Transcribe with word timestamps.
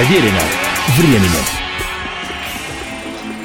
Проверено 0.00 0.40
временем. 0.96 1.44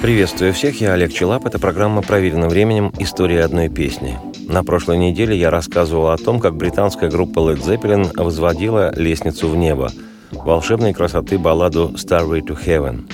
Приветствую 0.02 0.54
всех, 0.54 0.80
я 0.80 0.94
Олег 0.94 1.12
Челап. 1.12 1.46
Это 1.46 1.60
программа 1.60 2.02
«Проверено 2.02 2.48
временем. 2.48 2.94
История 2.98 3.44
одной 3.44 3.68
песни». 3.68 4.18
На 4.48 4.64
прошлой 4.64 4.98
неделе 4.98 5.38
я 5.38 5.52
рассказывал 5.52 6.12
о 6.12 6.18
том, 6.18 6.40
как 6.40 6.56
британская 6.56 7.10
группа 7.10 7.40
Led 7.40 7.62
Zeppelin 7.62 8.10
возводила 8.16 8.98
лестницу 8.98 9.50
в 9.50 9.58
небо, 9.58 9.92
волшебной 10.32 10.94
красоты 10.94 11.38
балладу 11.38 11.94
«Starway 11.98 12.40
to 12.40 12.58
Heaven». 12.58 13.12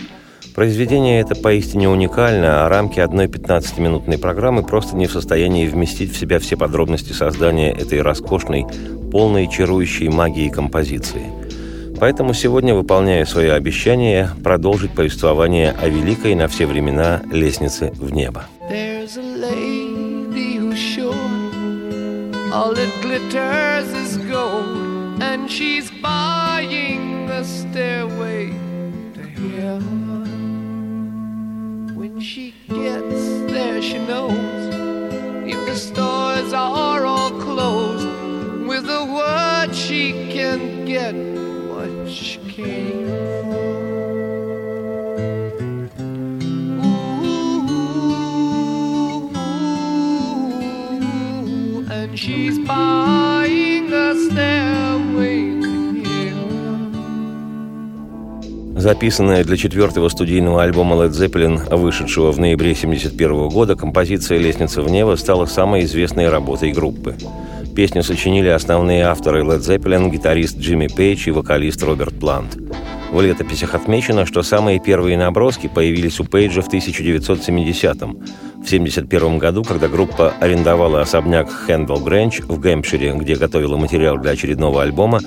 Произведение 0.54 1.22
это 1.22 1.34
поистине 1.34 1.90
уникально, 1.90 2.64
а 2.64 2.70
рамки 2.70 3.00
одной 3.00 3.26
15-минутной 3.26 4.20
программы 4.20 4.62
просто 4.62 4.96
не 4.96 5.08
в 5.08 5.12
состоянии 5.12 5.68
вместить 5.68 6.14
в 6.14 6.20
себя 6.20 6.38
все 6.38 6.58
подробности 6.58 7.14
создания 7.14 7.72
этой 7.72 8.04
роскошной, 8.04 8.68
полной 9.12 9.48
чарующей 9.48 10.10
магии 10.10 10.50
композиции– 10.50 11.26
Поэтому 12.02 12.34
сегодня 12.34 12.74
выполняю 12.74 13.28
свое 13.28 13.54
обещание 13.54 14.32
продолжить 14.44 14.90
повествование 14.90 15.70
о 15.80 15.88
великой 15.88 16.34
на 16.34 16.48
все 16.48 16.66
времена 16.66 17.22
лестнице 17.32 17.92
в 17.92 18.12
небо. 18.12 18.48
With 38.68 38.90
a 38.90 39.04
word 39.04 39.76
she 39.76 40.32
can 40.32 40.86
get 40.86 41.41
Записанная 58.82 59.44
для 59.44 59.58
четвертого 59.58 60.10
студийного 60.10 60.64
альбома 60.64 60.96
Led 60.96 61.12
Zeppelin, 61.12 61.76
вышедшего 61.76 62.32
в 62.32 62.40
ноябре 62.40 62.72
1971 62.72 63.50
года, 63.50 63.76
композиция 63.76 64.40
«Лестница 64.40 64.82
в 64.82 64.90
небо» 64.90 65.16
стала 65.18 65.46
самой 65.46 65.86
известной 65.86 66.30
работой 66.30 66.72
группы. 66.72 67.16
Песню 67.76 68.04
сочинили 68.04 68.50
основные 68.50 69.06
авторы 69.06 69.44
Led 69.44 69.60
Zeppelin, 69.60 70.10
гитарист 70.10 70.58
Джимми 70.58 70.88
Пейдж 70.88 71.30
и 71.30 71.32
вокалист 71.32 71.82
Роберт 71.84 72.20
Плант. 72.20 72.58
В 73.12 73.22
летописях 73.22 73.76
отмечено, 73.76 74.26
что 74.26 74.44
самые 74.44 74.80
первые 74.80 75.18
наброски 75.18 75.68
появились 75.68 76.20
у 76.20 76.26
Пейджа 76.26 76.62
в 76.62 76.70
1970-м. 76.70 78.12
В 78.12 78.66
1971 78.66 79.38
году, 79.38 79.64
когда 79.64 79.88
группа 79.88 80.34
арендовала 80.42 81.02
особняк 81.02 81.50
Хэндл 81.50 81.98
Грэнч 81.98 82.42
в 82.42 82.60
Гэмпшире, 82.60 83.14
где 83.14 83.36
готовила 83.36 83.78
материал 83.78 84.18
для 84.18 84.32
очередного 84.32 84.84
альбома, 84.84 85.20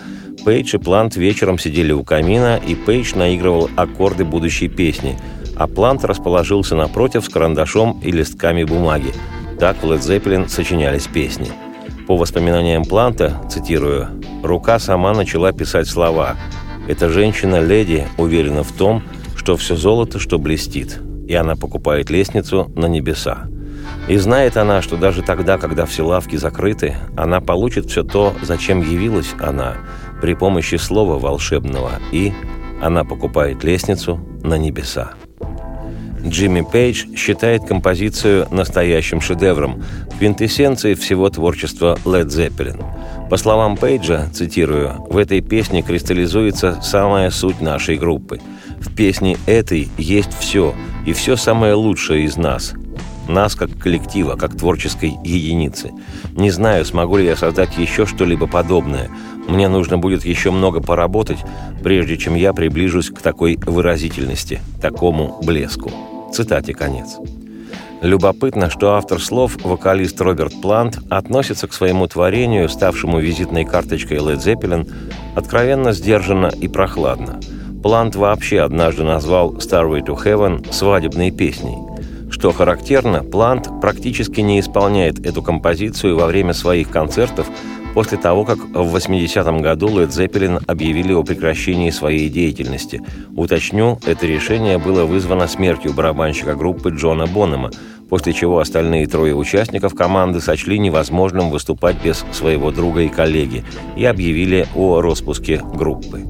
Пейдж 0.45 0.75
и 0.75 0.79
Плант 0.79 1.17
вечером 1.17 1.59
сидели 1.59 1.93
у 1.93 2.05
камина, 2.05 2.61
и 2.67 2.75
Пейдж 2.75 3.15
наигрывал 3.15 3.71
аккорды 3.75 4.27
будущей 4.27 4.69
песни, 4.69 5.19
а 5.57 5.67
Плант 5.67 6.05
расположился 6.05 6.77
напротив 6.77 7.25
с 7.25 7.29
карандашом 7.31 8.01
и 8.03 8.13
листками 8.13 8.65
бумаги. 8.65 9.15
Так 9.59 9.83
в 9.83 9.91
Led 9.91 10.01
Zeppelin 10.01 10.49
сочинялись 10.49 11.07
песни– 11.07 11.49
по 12.07 12.17
воспоминаниям 12.17 12.85
Планта, 12.85 13.41
цитирую, 13.51 14.09
«Рука 14.43 14.79
сама 14.79 15.15
начала 15.15 15.53
писать 15.53 15.89
слова. 15.89 16.37
Эта 16.89 17.09
женщина-леди 17.09 18.07
уверена 18.19 18.63
в 18.63 18.73
том, 18.73 19.03
что 19.37 19.57
все 19.57 19.77
золото, 19.77 20.19
что 20.19 20.39
блестит, 20.39 21.01
и 21.27 21.35
она 21.35 21.57
покупает 21.57 22.11
лестницу 22.11 22.71
на 22.77 22.87
небеса. 22.87 23.49
И 24.09 24.17
знает 24.17 24.57
она, 24.57 24.83
что 24.83 24.97
даже 24.97 25.23
тогда, 25.23 25.57
когда 25.57 25.87
все 25.87 26.05
лавки 26.05 26.37
закрыты, 26.37 26.97
она 27.17 27.41
получит 27.41 27.87
все 27.87 28.03
то, 28.03 28.35
зачем 28.43 28.81
явилась 28.81 29.35
она, 29.41 29.77
при 30.21 30.35
помощи 30.35 30.77
слова 30.77 31.19
волшебного, 31.19 31.93
и 32.13 32.33
она 32.83 33.05
покупает 33.05 33.65
лестницу 33.65 34.21
на 34.43 34.59
небеса. 34.59 35.13
Джимми 36.27 36.63
Пейдж 36.63 37.05
считает 37.17 37.65
композицию 37.65 38.49
настоящим 38.51 39.21
шедевром, 39.21 39.83
квинтэссенцией 40.19 40.95
всего 40.95 41.29
творчества 41.29 41.99
Led 42.05 42.27
Zeppelin. 42.27 42.83
По 43.29 43.37
словам 43.37 43.77
Пейджа, 43.77 44.29
цитирую, 44.33 45.05
«В 45.09 45.19
этой 45.19 45.41
песне 45.43 45.83
кристаллизуется 45.83 46.81
самая 46.83 47.31
суть 47.31 47.61
нашей 47.61 47.97
группы. 47.97 48.41
В 48.79 48.95
песне 48.95 49.37
этой 49.47 49.89
есть 49.99 50.33
все, 50.39 50.75
и 51.07 51.13
все 51.13 51.37
самое 51.37 51.75
лучшее 51.75 52.25
из 52.25 52.37
нас. 52.37 52.73
Нас 53.29 53.55
как 53.55 53.77
коллектива, 53.79 54.37
как 54.37 54.57
творческой 54.57 55.17
единицы. 55.25 55.91
Не 56.37 56.51
знаю, 56.51 56.85
смогу 56.85 57.17
ли 57.17 57.27
я 57.27 57.37
создать 57.37 57.77
еще 57.79 58.07
что-либо 58.07 58.47
подобное. 58.47 59.11
Мне 59.49 59.69
нужно 59.69 59.99
будет 59.99 60.25
еще 60.25 60.51
много 60.51 60.81
поработать, 60.81 61.39
прежде 61.83 62.17
чем 62.17 62.35
я 62.35 62.53
приближусь 62.53 63.11
к 63.11 63.21
такой 63.21 63.59
выразительности, 63.67 64.61
такому 64.81 65.39
блеску». 65.43 66.14
Цитате 66.35 66.75
конец. 66.75 67.19
Любопытно, 68.03 68.69
что 68.69 68.95
автор 68.95 69.23
слов, 69.23 69.57
вокалист 69.63 70.21
Роберт 70.21 70.61
Плант, 70.61 70.99
относится 71.09 71.69
к 71.69 71.73
своему 71.73 72.09
творению, 72.09 72.69
ставшему 72.69 73.21
визитной 73.21 73.65
карточкой 73.65 74.19
Led 74.19 74.39
Zeppelin, 74.39 74.93
откровенно 75.37 75.93
сдержанно 75.93 76.49
и 76.49 76.67
прохладно. 76.67 77.39
Плант 77.85 78.17
вообще 78.17 78.63
однажды 78.63 79.05
назвал 79.05 79.55
«Starway 79.59 80.05
to 80.05 80.21
Heaven» 80.21 80.73
свадебной 80.73 81.31
песней. 81.31 81.77
Что 82.33 82.51
характерно, 82.51 83.23
Плант 83.23 83.69
практически 83.81 84.41
не 84.41 84.59
исполняет 84.59 85.25
эту 85.25 85.41
композицию 85.41 86.17
во 86.17 86.27
время 86.27 86.53
своих 86.53 86.91
концертов 86.91 87.47
после 87.95 88.19
того, 88.19 88.45
как 88.45 88.59
в 88.59 88.97
80-м 88.97 89.63
году 89.63 89.89
Led 89.89 90.09
Zeppelin 90.09 90.63
объявили 90.67 91.13
о 91.13 91.23
прекращении 91.23 91.91
своей 91.91 92.29
деятельности. 92.29 93.01
Уточню, 93.37 93.99
это 94.05 94.27
решение 94.27 94.79
было 94.79 95.05
вызвано 95.05 95.47
смертью 95.47 95.95
барабанщика 95.95 96.57
группы 96.57 96.91
Джона 96.91 97.27
Бонема, 97.27 97.71
после 98.11 98.33
чего 98.33 98.59
остальные 98.59 99.07
трое 99.07 99.35
участников 99.35 99.95
команды 99.95 100.41
сочли 100.41 100.79
невозможным 100.79 101.51
выступать 101.51 101.97
без 102.03 102.25
своего 102.33 102.71
друга 102.73 103.03
и 103.03 103.09
коллеги 103.09 103.65
и 103.97 104.05
объявили 104.05 104.67
о 104.75 105.01
распуске 105.01 105.63
группы. 105.63 106.23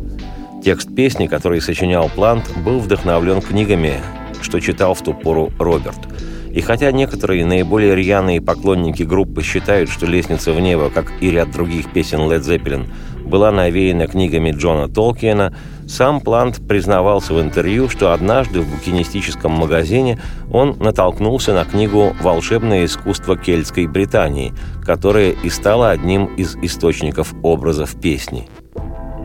Текст 0.63 0.95
песни, 0.95 1.27
который 1.27 1.61
сочинял 1.61 2.09
Плант, 2.09 2.51
был 2.65 2.79
вдохновлен 2.79 3.41
книгами, 3.41 4.01
что 4.41 4.61
читал 4.61 4.95
в 4.95 5.03
ту 5.03 5.15
пору 5.15 5.51
Роберт– 5.59 5.99
и 6.55 6.61
хотя 6.61 6.93
некоторые 6.93 7.45
наиболее 7.45 7.97
рьяные 7.97 8.41
поклонники 8.41 9.03
группы 9.03 9.43
считают, 9.43 9.91
что 9.91 10.07
«Лестница 10.07 10.53
в 10.53 10.61
небо», 10.61 10.89
как 10.89 11.13
и 11.21 11.29
ряд 11.31 11.51
других 11.51 11.91
песен 11.91 12.21
Led 12.21 12.43
Zeppelin, 12.43 12.87
была 13.25 13.51
навеяна 13.51 14.07
книгами 14.07 14.53
Джона 14.53 14.89
Толкиена, 14.89 15.53
сам 15.89 16.21
Плант 16.21 16.61
признавался 16.69 17.35
в 17.35 17.41
интервью, 17.41 17.89
что 17.89 18.13
однажды 18.13 18.61
в 18.61 18.71
букинистическом 18.71 19.51
магазине 19.51 20.21
он 20.53 20.77
натолкнулся 20.79 21.53
на 21.55 21.65
книгу 21.65 22.15
«Волшебное 22.23 22.85
искусство 22.85 23.37
кельтской 23.37 23.89
Британии», 23.89 24.53
которая 24.85 25.33
и 25.33 25.51
стала 25.51 25.91
одним 25.91 26.27
из 26.37 26.55
источников 26.63 27.35
образов 27.43 28.01
песни. 28.01 28.49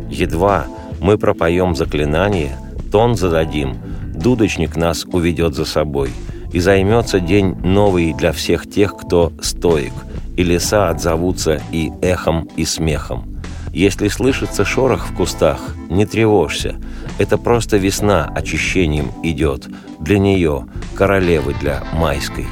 «Едва 0.09 0.66
мы 1.00 1.19
пропоем 1.19 1.75
заклинание, 1.75 2.57
тон 2.91 3.16
зададим, 3.16 3.75
дудочник 4.16 4.75
нас 4.75 5.06
уведет 5.06 5.53
за 5.53 5.66
собой» 5.66 6.09
и 6.52 6.60
займется 6.60 7.20
день 7.20 7.56
новый 7.64 8.14
для 8.14 8.32
всех 8.32 8.70
тех, 8.70 8.96
кто 8.96 9.32
стоек, 9.42 9.94
и 10.36 10.44
леса 10.44 10.90
отзовутся 10.90 11.62
и 11.72 11.92
эхом, 12.02 12.48
и 12.56 12.66
смехом. 12.66 13.40
Если 13.74 14.08
слышится 14.08 14.66
шорох 14.66 15.07
в 15.07 15.16
кустах, 15.16 15.60
не 15.90 16.06
тревожься. 16.06 16.75
Это 17.19 17.38
просто 17.38 17.78
весна 17.78 18.31
очищением 18.36 19.12
идет. 19.24 19.68
Для 20.00 20.18
нее, 20.18 20.66
королевы 20.96 21.54
для 21.54 21.84
майской. 21.94 22.48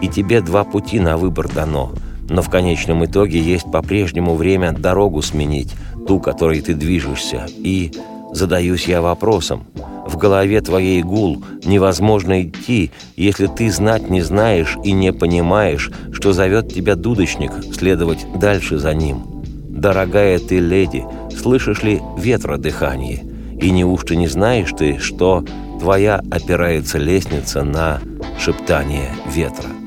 И 0.00 0.08
тебе 0.08 0.40
два 0.40 0.64
пути 0.64 0.98
на 0.98 1.16
выбор 1.16 1.48
дано. 1.48 1.92
Но 2.28 2.40
в 2.40 2.48
конечном 2.48 3.04
итоге 3.04 3.38
есть 3.40 3.70
по-прежнему 3.70 4.34
время 4.34 4.72
дорогу 4.72 5.20
сменить, 5.20 5.74
ту, 6.06 6.20
которой 6.20 6.60
ты 6.62 6.74
движешься. 6.74 7.46
И 7.58 7.92
задаюсь 8.32 8.88
я 8.88 9.00
вопросом– 9.02 9.66
в 10.06 10.16
голове 10.16 10.60
твоей 10.60 11.02
гул, 11.02 11.42
невозможно 11.64 12.42
идти, 12.42 12.90
если 13.16 13.46
ты 13.46 13.70
знать 13.70 14.10
не 14.10 14.22
знаешь 14.22 14.76
и 14.84 14.92
не 14.92 15.12
понимаешь, 15.12 15.90
что 16.12 16.32
зовет 16.32 16.72
тебя 16.72 16.96
дудочник 16.96 17.52
следовать 17.72 18.26
дальше 18.38 18.78
за 18.78 18.94
ним. 18.94 19.22
Дорогая 19.68 20.38
ты 20.38 20.58
леди, 20.58 21.04
слышишь 21.36 21.82
ли 21.82 22.00
ветра 22.18 22.56
дыхание? 22.56 23.24
И 23.60 23.70
неужто 23.70 24.16
не 24.16 24.26
знаешь 24.26 24.70
ты, 24.76 24.98
что 24.98 25.44
твоя 25.80 26.20
опирается 26.30 26.98
лестница 26.98 27.62
на 27.62 28.00
шептание 28.38 29.10
ветра? 29.32 29.81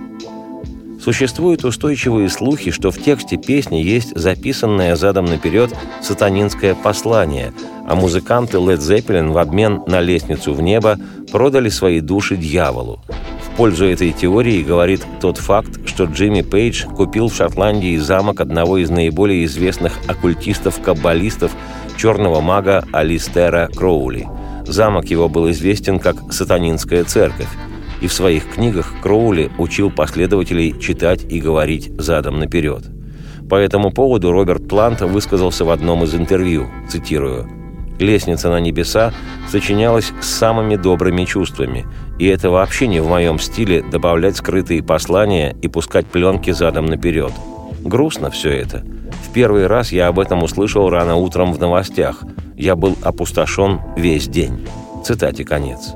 Существуют 1.06 1.64
устойчивые 1.64 2.30
слухи, 2.30 2.72
что 2.72 2.90
в 2.90 2.98
тексте 2.98 3.38
песни 3.38 3.76
есть 3.76 4.18
записанное 4.18 4.96
задом 4.96 5.26
наперед 5.26 5.72
сатанинское 6.02 6.74
послание, 6.74 7.54
а 7.88 7.94
музыканты 7.94 8.58
Led 8.58 8.80
Zeppelin 8.80 9.30
в 9.30 9.38
обмен 9.38 9.84
на 9.86 10.02
лестницу 10.02 10.52
в 10.56 10.64
небо 10.64 10.98
продали 11.32 11.70
свои 11.70 12.00
души 12.00 12.38
дьяволу. 12.38 13.04
В 13.44 13.56
пользу 13.56 13.86
этой 13.86 14.14
теории 14.14 14.64
говорит 14.64 15.06
тот 15.22 15.38
факт, 15.38 15.88
что 15.88 16.06
Джимми 16.06 16.42
Пейдж 16.42 16.88
купил 16.88 17.28
в 17.28 17.36
Шотландии 17.36 17.98
замок 17.98 18.42
одного 18.42 18.80
из 18.80 18.90
наиболее 18.90 19.46
известных 19.46 19.94
оккультистов-каббалистов, 20.08 21.52
черного 21.98 22.42
мага 22.42 22.84
Алистера 22.92 23.70
Кроули. 23.76 24.28
Замок 24.66 25.06
его 25.06 25.30
был 25.30 25.52
известен 25.52 26.00
как 26.00 26.34
«Сатанинская 26.34 27.04
церковь», 27.04 27.50
и 28.06 28.08
в 28.08 28.14
своих 28.14 28.48
книгах 28.48 28.94
Кроули 29.02 29.50
учил 29.58 29.90
последователей 29.90 30.80
читать 30.80 31.26
и 31.28 31.42
говорить 31.42 31.92
задом 32.00 32.38
наперед. 32.38 32.84
По 33.50 33.56
этому 33.56 33.90
поводу 33.92 34.32
Роберт 34.32 34.68
Плант 34.68 35.02
высказался 35.02 35.66
в 35.66 35.72
одном 35.72 36.04
из 36.04 36.14
интервью, 36.14 36.68
цитирую, 36.88 37.50
«Лестница 37.98 38.50
на 38.52 38.60
небеса 38.60 39.12
сочинялась 39.50 40.12
с 40.22 40.28
самыми 40.28 40.76
добрыми 40.76 41.26
чувствами, 41.26 41.88
и 42.20 42.28
это 42.28 42.52
вообще 42.52 42.86
не 42.86 43.00
в 43.00 43.08
моем 43.08 43.40
стиле 43.40 43.82
добавлять 43.82 44.38
скрытые 44.38 44.84
послания 44.84 45.56
и 45.64 45.68
пускать 45.68 46.06
пленки 46.06 46.52
задом 46.52 46.86
наперед. 46.86 47.32
Грустно 47.84 48.30
все 48.30 48.52
это. 48.52 48.84
В 49.28 49.34
первый 49.34 49.66
раз 49.66 49.92
я 49.92 50.10
об 50.10 50.20
этом 50.20 50.44
услышал 50.44 50.90
рано 50.90 51.16
утром 51.16 51.54
в 51.54 51.60
новостях. 51.60 52.22
Я 52.56 52.76
был 52.76 52.96
опустошен 53.02 53.80
весь 53.98 54.28
день». 54.28 54.68
Цитате 55.04 55.44
конец. 55.44 55.96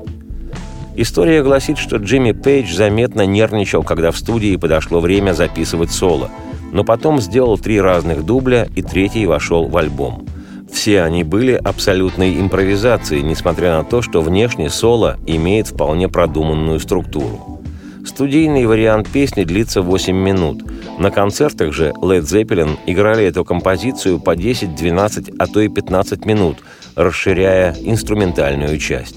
История 1.02 1.42
гласит, 1.42 1.78
что 1.78 1.96
Джимми 1.96 2.32
Пейдж 2.32 2.74
заметно 2.74 3.24
нервничал, 3.24 3.82
когда 3.82 4.10
в 4.10 4.18
студии 4.18 4.56
подошло 4.56 5.00
время 5.00 5.32
записывать 5.32 5.90
соло, 5.92 6.30
но 6.72 6.84
потом 6.84 7.22
сделал 7.22 7.56
три 7.56 7.80
разных 7.80 8.26
дубля, 8.26 8.68
и 8.76 8.82
третий 8.82 9.24
вошел 9.24 9.66
в 9.66 9.74
альбом. 9.78 10.26
Все 10.70 11.00
они 11.00 11.24
были 11.24 11.52
абсолютной 11.54 12.38
импровизацией, 12.38 13.22
несмотря 13.22 13.78
на 13.78 13.84
то, 13.84 14.02
что 14.02 14.20
внешне 14.20 14.68
соло 14.68 15.16
имеет 15.26 15.68
вполне 15.68 16.10
продуманную 16.10 16.78
структуру. 16.80 17.62
Студийный 18.04 18.66
вариант 18.66 19.08
песни 19.08 19.44
длится 19.44 19.80
8 19.80 20.14
минут. 20.14 20.62
На 20.98 21.10
концертах 21.10 21.72
же 21.72 21.94
Led 22.02 22.24
Zeppelin 22.24 22.76
играли 22.84 23.24
эту 23.24 23.46
композицию 23.46 24.20
по 24.20 24.36
10, 24.36 24.74
12, 24.74 25.30
а 25.38 25.46
то 25.46 25.60
и 25.62 25.68
15 25.68 26.26
минут, 26.26 26.58
расширяя 26.94 27.74
инструментальную 27.80 28.76
часть. 28.76 29.16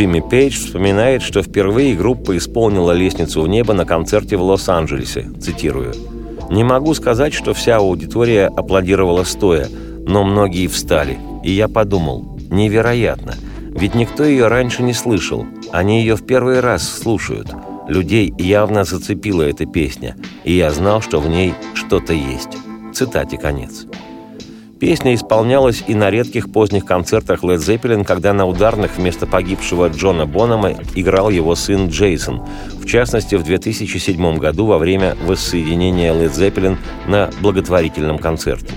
Джимми 0.00 0.20
Пейдж 0.20 0.54
вспоминает, 0.54 1.20
что 1.20 1.42
впервые 1.42 1.94
группа 1.94 2.34
исполнила 2.34 2.92
«Лестницу 2.92 3.42
в 3.42 3.48
небо» 3.48 3.74
на 3.74 3.84
концерте 3.84 4.38
в 4.38 4.42
Лос-Анджелесе, 4.42 5.28
цитирую. 5.38 5.92
«Не 6.48 6.64
могу 6.64 6.94
сказать, 6.94 7.34
что 7.34 7.52
вся 7.52 7.76
аудитория 7.76 8.46
аплодировала 8.46 9.24
стоя, 9.24 9.68
но 10.06 10.24
многие 10.24 10.68
встали, 10.68 11.18
и 11.44 11.50
я 11.50 11.68
подумал, 11.68 12.38
невероятно, 12.48 13.34
ведь 13.74 13.94
никто 13.94 14.24
ее 14.24 14.48
раньше 14.48 14.82
не 14.82 14.94
слышал, 14.94 15.44
они 15.70 16.00
ее 16.00 16.16
в 16.16 16.24
первый 16.24 16.60
раз 16.60 16.88
слушают. 16.88 17.48
Людей 17.86 18.32
явно 18.38 18.84
зацепила 18.84 19.42
эта 19.42 19.66
песня, 19.66 20.16
и 20.44 20.54
я 20.54 20.70
знал, 20.70 21.02
что 21.02 21.20
в 21.20 21.28
ней 21.28 21.52
что-то 21.74 22.14
есть». 22.14 22.56
Цитате 22.94 23.36
конец. 23.36 23.84
Песня 24.80 25.14
исполнялась 25.14 25.84
и 25.86 25.94
на 25.94 26.08
редких 26.10 26.50
поздних 26.50 26.86
концертах 26.86 27.44
Led 27.44 27.58
Zeppelin, 27.58 28.02
когда 28.02 28.32
на 28.32 28.46
ударных 28.46 28.96
вместо 28.96 29.26
погибшего 29.26 29.88
Джона 29.90 30.24
Бонома 30.24 30.72
играл 30.94 31.28
его 31.28 31.54
сын 31.54 31.88
Джейсон, 31.88 32.40
в 32.78 32.86
частности, 32.86 33.34
в 33.34 33.42
2007 33.42 34.38
году 34.38 34.64
во 34.64 34.78
время 34.78 35.18
воссоединения 35.26 36.14
Led 36.14 36.32
Zeppelin 36.32 36.78
на 37.06 37.28
благотворительном 37.42 38.18
концерте. 38.18 38.72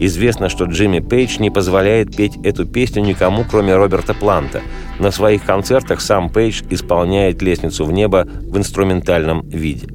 Известно, 0.00 0.48
что 0.48 0.64
Джимми 0.64 0.98
Пейдж 0.98 1.38
не 1.38 1.50
позволяет 1.50 2.16
петь 2.16 2.36
эту 2.42 2.66
песню 2.66 3.02
никому, 3.02 3.44
кроме 3.48 3.76
Роберта 3.76 4.14
Планта. 4.14 4.62
На 4.98 5.12
своих 5.12 5.44
концертах 5.44 6.00
сам 6.00 6.28
Пейдж 6.28 6.62
исполняет 6.70 7.40
«Лестницу 7.40 7.84
в 7.84 7.92
небо» 7.92 8.26
в 8.26 8.58
инструментальном 8.58 9.48
виде. 9.48 9.86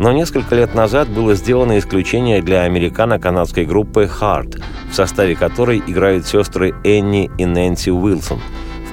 Но 0.00 0.12
несколько 0.12 0.54
лет 0.54 0.74
назад 0.74 1.10
было 1.10 1.34
сделано 1.34 1.78
исключение 1.78 2.40
для 2.40 2.62
американо-канадской 2.62 3.66
группы 3.66 4.04
Heart, 4.04 4.62
в 4.90 4.94
составе 4.94 5.36
которой 5.36 5.82
играют 5.86 6.26
сестры 6.26 6.74
Энни 6.84 7.30
и 7.36 7.44
Нэнси 7.44 7.90
Уилсон. 7.90 8.40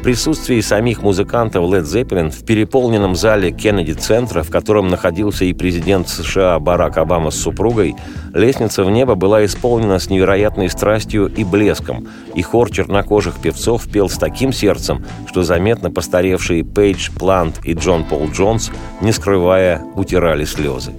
Присутствии 0.07 0.61
самих 0.61 1.01
музыкантов 1.01 1.65
Led 1.65 1.81
Zeppelin 1.81 2.29
в 2.31 2.45
переполненном 2.45 3.13
зале 3.17 3.51
Кеннеди-центра, 3.51 4.41
в 4.41 4.49
котором 4.49 4.87
находился 4.87 5.43
и 5.43 5.51
президент 5.51 6.07
США 6.07 6.57
Барак 6.59 6.95
Обама 6.95 7.29
с 7.29 7.35
супругой, 7.35 7.93
«Лестница 8.33 8.85
в 8.85 8.89
небо» 8.89 9.15
была 9.15 9.43
исполнена 9.43 9.99
с 9.99 10.09
невероятной 10.09 10.69
страстью 10.69 11.25
и 11.27 11.43
блеском, 11.43 12.07
и 12.35 12.41
хор 12.41 12.71
чернокожих 12.71 13.35
певцов 13.41 13.85
пел 13.89 14.07
с 14.07 14.17
таким 14.17 14.53
сердцем, 14.53 15.03
что 15.27 15.43
заметно 15.43 15.91
постаревшие 15.91 16.63
Пейдж, 16.63 17.09
Плант 17.11 17.59
и 17.65 17.73
Джон 17.73 18.05
Пол 18.05 18.29
Джонс, 18.29 18.71
не 19.01 19.11
скрывая, 19.11 19.81
утирали 19.95 20.45
слезы. 20.45 20.93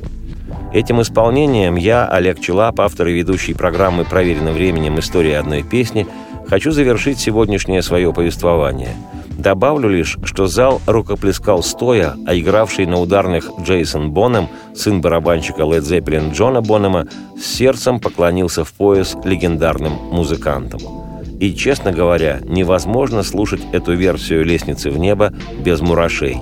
Этим 0.74 1.00
исполнением 1.00 1.76
я, 1.76 2.06
Олег 2.06 2.40
Челап, 2.40 2.78
автор 2.78 3.08
и 3.08 3.14
ведущий 3.14 3.54
программы 3.54 4.04
«Проверено 4.04 4.52
временем. 4.52 4.98
История 4.98 5.38
одной 5.38 5.62
песни», 5.62 6.06
хочу 6.48 6.70
завершить 6.70 7.18
сегодняшнее 7.18 7.82
свое 7.82 8.12
повествование. 8.12 8.96
Добавлю 9.38 9.88
лишь, 9.88 10.16
что 10.24 10.48
зал 10.48 10.80
рукоплескал 10.86 11.62
стоя, 11.62 12.16
а 12.26 12.36
игравший 12.36 12.86
на 12.86 12.98
ударных 12.98 13.50
Джейсон 13.62 14.10
Бонем, 14.10 14.48
сын 14.74 15.00
барабанщика 15.00 15.62
Led 15.62 15.82
Zeppelin 15.82 16.32
Джона 16.32 16.60
Бонема, 16.60 17.06
с 17.40 17.46
сердцем 17.46 18.00
поклонился 18.00 18.64
в 18.64 18.72
пояс 18.72 19.16
легендарным 19.24 19.92
музыкантам. 20.10 20.80
И, 21.38 21.54
честно 21.54 21.92
говоря, 21.92 22.40
невозможно 22.44 23.22
слушать 23.22 23.60
эту 23.72 23.94
версию 23.94 24.44
«Лестницы 24.44 24.90
в 24.90 24.98
небо» 24.98 25.32
без 25.60 25.80
мурашей. 25.80 26.38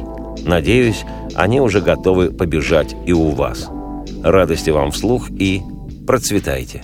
Надеюсь, 0.47 1.05
они 1.35 1.61
уже 1.61 1.83
готовы 1.83 2.31
побежать 2.31 2.97
и 3.05 3.13
у 3.13 3.29
вас. 3.29 3.69
Радости 4.23 4.71
вам 4.71 4.91
вслух 4.91 5.29
и 5.31 5.61
процветайте! 6.07 6.83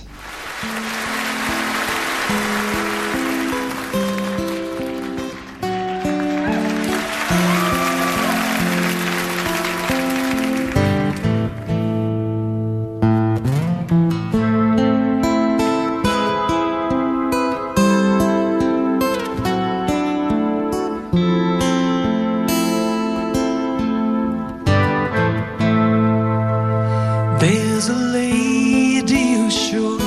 There's 27.43 27.89
a 27.89 27.93
lady 27.93 29.33
who's 29.33 29.53
sure 29.53 29.99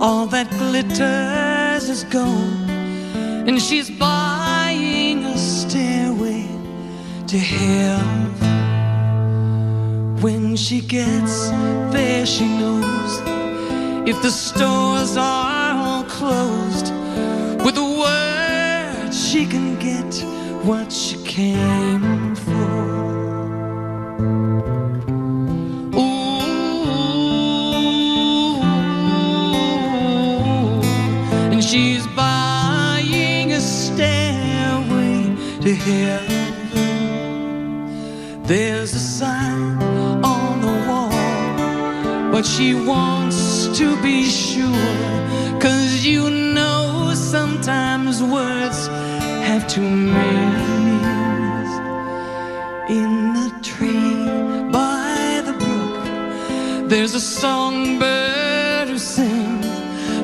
all 0.00 0.26
that 0.26 0.48
glitters 0.50 1.88
is 1.88 2.04
gold, 2.04 2.70
and 3.48 3.60
she's 3.60 3.90
buying 3.90 5.24
a 5.24 5.36
stairway 5.36 6.46
to 7.26 7.38
hell. 7.38 8.06
When 10.22 10.54
she 10.54 10.80
gets 10.80 11.48
there, 11.90 12.24
she 12.24 12.46
knows 12.46 13.12
if 14.08 14.22
the 14.22 14.30
stores 14.30 15.16
are 15.16 15.74
all 15.74 16.04
closed, 16.04 16.92
with 17.64 17.76
a 17.76 17.88
word 18.04 19.12
she 19.12 19.44
can 19.44 19.76
get 19.80 20.14
what 20.64 20.92
she 20.92 21.16
came 21.24 22.11
have 49.52 49.68
two 49.68 49.82
meanings. 49.82 51.72
In 52.88 53.34
the 53.34 53.50
tree 53.62 54.24
by 54.70 55.42
the 55.44 55.52
brook, 55.52 56.88
there's 56.88 57.14
a 57.14 57.20
songbird 57.20 58.88
who 58.88 58.96
sings. 58.96 59.66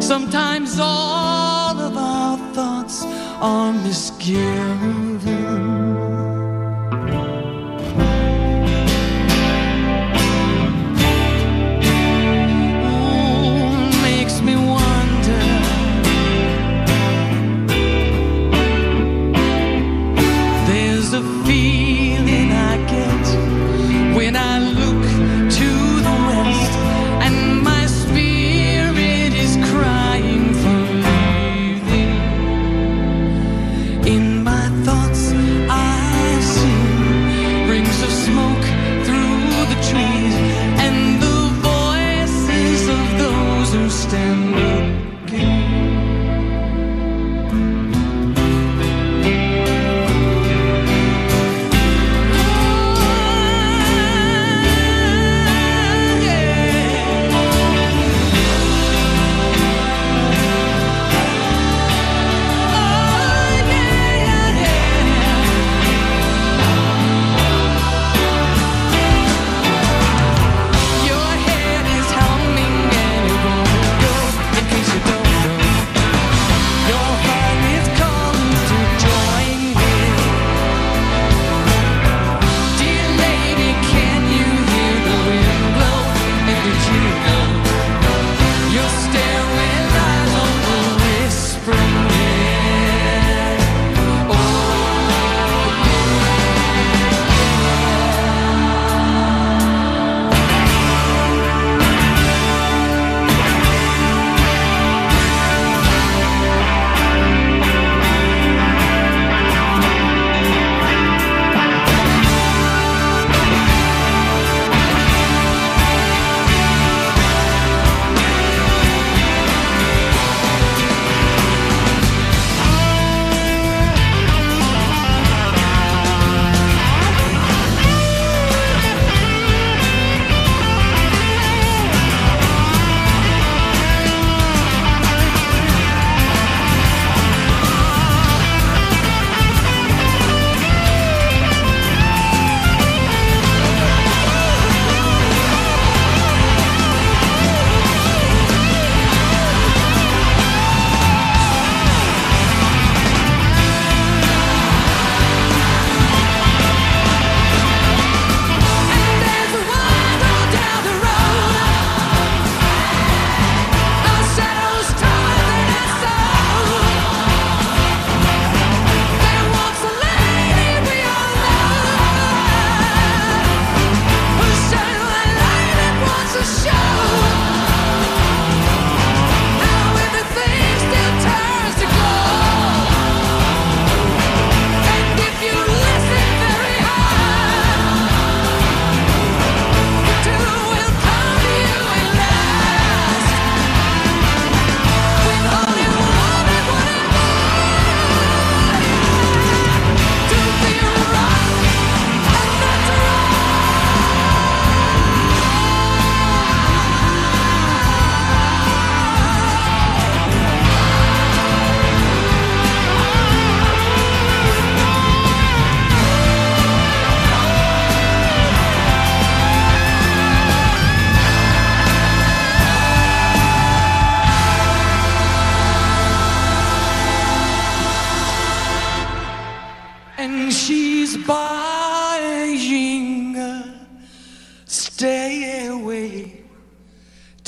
Sometimes 0.03 0.79
all 0.81 1.79
of 1.79 1.95
our 1.97 2.39
thoughts 2.55 3.05
are 3.43 3.73
misgiven. 3.85 5.38
looking 44.35 45.58